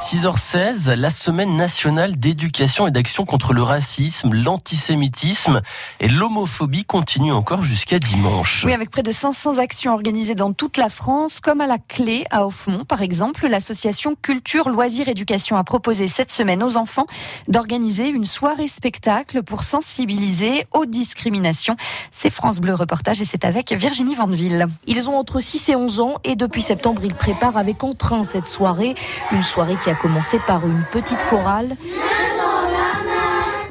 6h16, 0.00 0.92
la 0.92 1.08
semaine 1.08 1.56
nationale 1.56 2.16
d'éducation 2.16 2.86
et 2.86 2.90
d'action 2.90 3.24
contre 3.24 3.54
le 3.54 3.62
racisme, 3.62 4.34
l'antisémitisme 4.34 5.62
et 6.00 6.08
l'homophobie 6.08 6.84
continue 6.84 7.32
encore 7.32 7.62
jusqu'à 7.62 7.98
dimanche. 7.98 8.62
Oui, 8.66 8.74
avec 8.74 8.90
près 8.90 9.02
de 9.02 9.10
500 9.10 9.56
actions 9.56 9.94
organisées 9.94 10.34
dans 10.34 10.52
toute 10.52 10.76
la 10.76 10.90
France, 10.90 11.40
comme 11.40 11.62
à 11.62 11.66
la 11.66 11.78
clé 11.78 12.26
à 12.30 12.46
Offmont, 12.46 12.84
par 12.84 13.00
exemple, 13.00 13.46
l'association 13.46 14.14
Culture, 14.20 14.68
Loisirs, 14.68 15.08
Éducation 15.08 15.56
a 15.56 15.64
proposé 15.64 16.08
cette 16.08 16.30
semaine 16.30 16.62
aux 16.62 16.76
enfants 16.76 17.06
d'organiser 17.48 18.08
une 18.08 18.26
soirée 18.26 18.68
spectacle 18.68 19.42
pour 19.42 19.62
sensibiliser 19.62 20.66
aux 20.72 20.84
discriminations. 20.84 21.76
C'est 22.12 22.30
France 22.30 22.60
Bleu 22.60 22.74
reportage 22.74 23.22
et 23.22 23.24
c'est 23.24 23.46
avec 23.46 23.72
Virginie 23.72 24.14
Vandeville. 24.14 24.66
Ils 24.86 25.08
ont 25.08 25.16
entre 25.16 25.40
6 25.40 25.70
et 25.70 25.76
11 25.76 26.00
ans 26.00 26.14
et 26.22 26.36
depuis 26.36 26.62
septembre, 26.62 27.00
ils 27.02 27.14
préparent 27.14 27.56
avec 27.56 27.82
entrain 27.82 28.24
cette 28.24 28.46
soirée, 28.46 28.94
une 29.32 29.42
soirée 29.42 29.76
qui 29.82 29.85
a 29.90 29.94
commencé 29.94 30.38
par 30.46 30.66
une 30.66 30.84
petite 30.90 31.22
chorale 31.28 31.76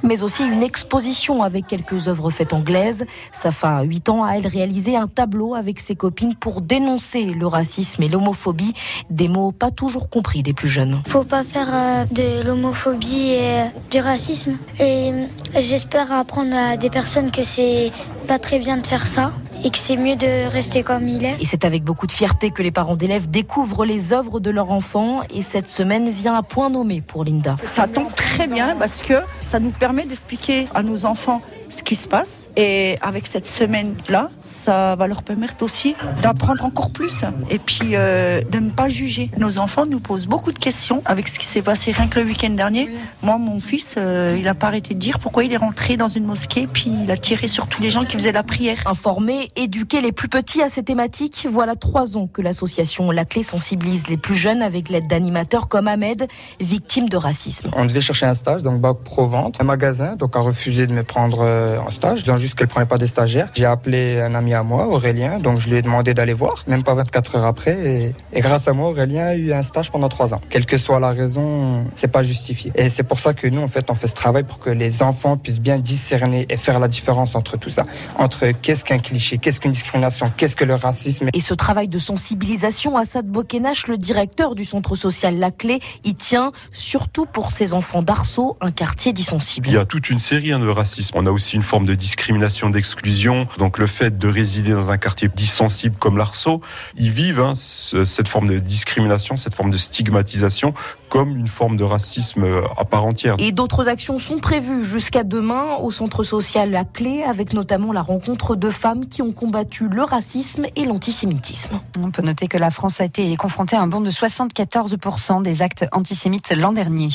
mais 0.06 0.24
aussi 0.24 0.44
une 0.44 0.64
exposition 0.64 1.42
avec 1.44 1.68
quelques 1.68 2.08
œuvres 2.08 2.30
faites 2.30 2.54
anglaises. 2.54 3.06
Safa, 3.34 3.82
8 3.82 4.10
ans, 4.10 4.24
a 4.24 4.38
elle 4.38 4.48
réalisé 4.48 4.96
un 4.96 5.08
tableau 5.08 5.56
avec 5.56 5.80
ses 5.80 5.96
copines 5.96 6.36
pour 6.36 6.62
dénoncer 6.62 7.24
le 7.24 7.48
racisme 7.48 8.04
et 8.04 8.08
l'homophobie, 8.08 8.74
des 9.10 9.28
mots 9.28 9.52
pas 9.52 9.72
toujours 9.72 10.10
compris 10.10 10.44
des 10.44 10.54
plus 10.54 10.70
jeunes. 10.70 11.02
Faut 11.08 11.24
pas 11.24 11.44
faire 11.44 11.68
euh, 11.74 12.06
de 12.12 12.46
l'homophobie 12.46 13.32
et 13.32 13.62
euh, 13.62 13.66
du 13.92 14.00
racisme. 14.00 14.58
Et 14.80 15.12
euh, 15.12 15.26
j'espère 15.60 16.12
apprendre 16.12 16.56
à 16.56 16.78
des 16.78 16.90
personnes 16.90 17.32
que 17.32 17.44
c'est 17.44 17.92
pas 18.28 18.38
très 18.40 18.60
bien 18.60 18.78
de 18.78 18.86
faire 18.86 19.08
ça 19.08 19.32
et 19.66 19.72
que 19.72 19.80
c'est 19.80 19.98
mieux 19.98 20.16
de 20.16 20.48
rester 20.48 20.84
comme 20.84 21.08
il 21.08 21.26
est. 21.26 21.42
Et 21.42 21.46
c'est 21.46 21.66
avec 21.66 21.84
beaucoup 21.84 22.06
de 22.06 22.12
fierté 22.12 22.52
que 22.52 22.62
les 22.62 22.72
parents 22.72 22.96
d'élèves 22.96 23.30
découvrent 23.30 23.84
les 23.84 24.14
œuvres 24.14 24.40
de 24.40 24.52
leur 24.52 24.70
enfant 24.70 25.22
et 25.34 25.42
cette 25.42 25.70
semaine 25.70 26.12
vient 26.12 26.36
à 26.36 26.44
point 26.44 26.70
nommé 26.70 27.02
pour 27.02 27.26
Linda. 27.26 27.58
Ça 27.64 27.88
tombe 27.88 28.14
très 28.14 28.46
bien 28.46 28.76
parce 28.78 29.02
que 29.02 29.16
ça 29.42 29.60
nous 29.60 29.72
permet 29.72 30.06
d'expliquer 30.06 30.68
à 30.76 30.84
nos 30.84 31.06
enfants 31.06 31.42
ce 31.70 31.84
qui 31.84 31.96
se 31.96 32.08
passe. 32.08 32.50
Et 32.56 32.98
avec 33.02 33.28
cette 33.28 33.46
semaine-là, 33.46 34.30
ça 34.40 34.96
va 34.96 35.08
leur 35.08 35.24
permettre 35.24 35.64
aussi 35.64 35.96
d'apprendre 36.22 36.64
encore 36.66 36.92
plus 36.92 37.24
et 37.50 37.60
puis 37.60 37.92
euh, 37.94 38.42
de 38.42 38.60
ne 38.60 38.72
pas 38.72 38.90
juger. 38.90 39.30
Nos 39.38 39.58
enfants 39.58 39.86
nous 39.86 40.00
posent 40.00 40.28
beaucoup 40.28 40.52
de 40.52 40.60
questions 40.60 41.02
avec 41.06 41.28
ce 41.28 41.40
qui 41.40 41.46
s'est 41.46 41.62
passé 41.62 41.92
rien 41.92 42.08
que 42.08 42.20
le 42.20 42.26
week-end 42.26 42.52
dernier. 42.52 42.90
Moi, 43.22 43.38
mon 43.38 43.60
fils, 43.60 43.96
euh, 43.98 44.36
il 44.38 44.44
n'a 44.44 44.56
pas 44.56 44.68
arrêté 44.68 44.94
de 44.94 45.00
dire 45.00 45.20
pourquoi 45.20 45.44
il 45.44 45.54
est 45.54 45.58
rentré 45.58 45.98
dans 45.98 46.08
une 46.08 46.26
mosquée 46.26 46.68
puis 46.68 46.92
il 47.04 47.12
a 47.12 47.18
tiré 47.18 47.48
sur 47.48 47.68
tous 47.68 47.82
les 47.82 47.90
gens 47.90 48.06
qui 48.06 48.14
faisaient 48.14 48.32
la 48.32 48.44
prière. 48.44 48.78
Informer, 48.86 49.50
éduquer 49.56 50.02
les 50.02 50.12
plus 50.12 50.30
petits 50.30 50.62
à 50.62 50.70
ces 50.70 50.84
thématiques, 50.84 51.48
voilà 51.50 51.76
trois 51.76 52.18
ans 52.18 52.28
que 52.28 52.42
l'association 52.42 53.12
La 53.12 53.26
Clé 53.26 53.44
sensibilise 53.44 54.08
les 54.08 54.18
plus 54.18 54.36
jeunes 54.36 54.62
avec 54.62 54.90
l'aide 54.90 55.08
d'animateurs 55.08 55.68
comme 55.68 55.88
Ahmed, 55.88 56.28
victime 56.60 57.10
de 57.10 57.18
racisme. 57.18 57.70
On 57.74 57.86
devait 57.86 58.02
chercher 58.02 58.26
un 58.26 58.34
stage, 58.34 58.64
donc 58.64 58.80
bac 58.80 58.98
pro-vente, 59.04 59.60
un 59.60 59.64
magasin, 59.64 60.16
donc 60.16 60.36
a 60.36 60.40
refusé 60.40 60.88
de 60.88 60.94
me 60.94 61.04
prendre 61.04 61.42
euh, 61.42 61.55
en 61.80 61.90
stage, 61.90 62.22
disant 62.24 62.38
juste 62.38 62.56
qu'elle 62.56 62.68
ne 62.68 62.72
prenait 62.72 62.86
pas 62.86 62.98
des 62.98 63.08
stagiaires. 63.08 63.50
J'ai 63.56 63.66
appelé 63.66 64.20
un 64.22 64.36
ami 64.36 64.54
à 64.54 64.64
moi, 64.64 64.88
Aurélien, 64.88 65.40
donc 65.40 65.60
je 65.60 65.70
lui 65.70 65.78
ai 65.78 65.82
demandé 65.82 66.14
d'aller 66.14 66.34
voir, 66.34 66.64
même 66.68 66.84
pas 66.84 66.94
24 66.94 67.36
heures 67.38 67.46
après. 67.46 67.78
Et, 67.86 68.16
et, 68.34 68.42
grâce 68.42 68.68
à 68.68 68.74
moi, 68.74 68.90
Aurélien 68.90 69.28
a 69.28 69.36
eu 69.36 69.54
un 69.54 69.64
stage 69.64 69.92
pendant 69.92 70.10
trois 70.10 70.34
ans. 70.34 70.42
Quelle 70.50 70.66
que 70.66 70.78
soit 70.78 71.00
la 71.00 71.12
raison, 71.12 71.86
c'est 71.96 72.08
pas 72.08 72.24
justifié. 72.24 72.72
Et 72.76 72.90
c'est 72.90 73.04
pour 73.04 73.20
ça 73.20 73.34
que 73.34 73.48
nous, 73.48 73.62
en 73.62 73.68
fait, 73.68 73.90
on 73.90 73.96
fait 73.96 74.08
ce 74.08 74.16
travail 74.16 74.44
pour 74.44 74.60
que 74.60 74.70
les 74.70 75.02
enfants 75.02 75.38
puissent 75.38 75.62
bien 75.62 75.78
discerner 75.78 76.46
et 76.50 76.58
faire 76.58 76.80
la 76.80 76.88
différence 76.88 77.36
entre 77.36 77.58
tout 77.58 77.70
ça, 77.70 77.86
entre 78.18 78.52
qu'est-ce 78.62 78.84
qu'un 78.84 79.00
cliché, 79.00 79.38
qu'est-ce 79.38 79.60
qu'une 79.60 79.72
discrimination, 79.72 80.32
qu'est-ce 80.36 80.56
que 80.56 80.66
le 80.66 80.76
racisme. 80.76 81.30
Et 81.34 81.42
ce 81.42 81.54
travail 81.54 81.88
de 81.88 81.98
sensibilisation, 81.98 82.98
Assad 82.98 83.26
Bokenache, 83.26 83.88
le 83.88 83.98
directeur 83.98 84.56
du 84.56 84.64
centre 84.64 84.96
social 84.96 85.38
La 85.38 85.52
Clé, 85.52 85.80
y 86.04 86.16
tient 86.16 86.52
surtout 86.72 87.26
pour 87.26 87.52
ces 87.52 87.74
enfants 87.74 88.02
d'Arceau, 88.02 88.58
un 88.62 88.72
quartier 88.72 89.14
dissensible. 89.14 89.68
Il 89.68 89.74
y 89.74 89.78
a 89.78 89.86
toute 89.86 90.10
une 90.10 90.20
série 90.20 90.52
hein, 90.52 90.60
de 90.60 90.68
racisme. 90.68 91.18
On 91.18 91.26
a 91.26 91.32
aussi 91.32 91.45
une 91.54 91.64
forme 91.64 91.86
de 91.86 91.94
discrimination, 91.94 92.70
d'exclusion. 92.70 93.48
Donc 93.58 93.78
le 93.78 93.88
fait 93.88 94.18
de 94.18 94.28
résider 94.28 94.72
dans 94.72 94.90
un 94.90 94.98
quartier 94.98 95.28
dissensible 95.28 95.96
comme 95.98 96.18
l'Arceau, 96.18 96.62
ils 96.96 97.12
vivent 97.12 97.40
hein, 97.40 97.54
cette 97.56 98.28
forme 98.28 98.48
de 98.48 98.60
discrimination, 98.60 99.36
cette 99.36 99.54
forme 99.54 99.72
de 99.72 99.78
stigmatisation 99.78 100.74
comme 101.10 101.38
une 101.38 101.48
forme 101.48 101.78
de 101.78 101.84
racisme 101.84 102.44
euh, 102.44 102.62
à 102.78 102.84
part 102.84 103.06
entière. 103.06 103.36
Et 103.40 103.52
d'autres 103.52 103.88
actions 103.88 104.20
sont 104.20 104.40
prévues 104.40 104.84
jusqu'à 104.84 105.24
demain 105.24 105.76
au 105.82 105.92
centre 105.92 106.24
social 106.24 106.72
La 106.72 106.84
Clé, 106.84 107.24
avec 107.24 107.54
notamment 107.54 107.94
la 107.94 108.02
rencontre 108.02 108.56
de 108.56 108.70
femmes 108.70 109.08
qui 109.08 109.22
ont 109.22 109.32
combattu 109.32 109.88
le 109.88 110.04
racisme 110.04 110.66
et 110.76 110.86
l'antisémitisme. 110.86 111.80
On 112.00 112.12
peut 112.12 112.22
noter 112.22 112.48
que 112.48 112.58
la 112.58 112.72
France 112.72 113.00
a 113.02 113.06
été 113.06 113.36
confrontée 113.38 113.76
à 113.76 113.82
un 113.82 113.88
bond 113.88 114.02
de 114.02 114.12
74% 114.12 115.42
des 115.42 115.62
actes 115.62 115.86
antisémites 115.92 116.54
l'an 116.56 116.74
dernier. 116.74 117.10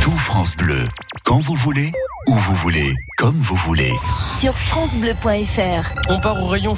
Tout 0.00 0.10
France 0.12 0.56
Bleu, 0.56 0.84
quand 1.24 1.38
vous 1.38 1.54
voulez, 1.54 1.92
où 2.26 2.34
vous 2.34 2.54
voulez, 2.54 2.94
comme 3.18 3.38
vous 3.38 3.56
voulez. 3.56 3.92
Sur 4.40 4.56
francebleu.fr. 4.58 5.92
On 6.08 6.20
part 6.20 6.42
au 6.42 6.46
rayon 6.46 6.74